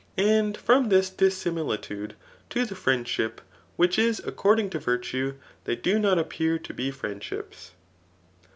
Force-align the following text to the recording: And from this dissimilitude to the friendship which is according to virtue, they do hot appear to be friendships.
And 0.17 0.57
from 0.57 0.89
this 0.89 1.11
dissimilitude 1.11 2.15
to 2.49 2.65
the 2.65 2.73
friendship 2.73 3.39
which 3.75 3.99
is 3.99 4.17
according 4.25 4.71
to 4.71 4.79
virtue, 4.79 5.35
they 5.65 5.75
do 5.75 6.01
hot 6.01 6.17
appear 6.17 6.57
to 6.57 6.73
be 6.73 6.89
friendships. 6.89 7.73